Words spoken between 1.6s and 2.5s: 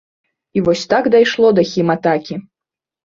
хіматакі.